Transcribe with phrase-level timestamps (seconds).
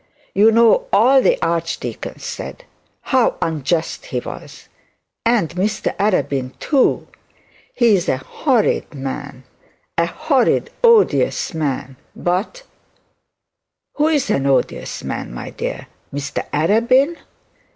[0.33, 2.65] You know all the archdeacon said.
[3.01, 4.67] How unjust he was,
[5.27, 7.07] and Mr Arabin too.
[7.75, 9.43] He's a horrid man,
[9.99, 12.63] a horrid, odious man, but'
[13.97, 15.85] 'Who is an odious man, my dear?
[16.11, 17.17] Mr Arabin?'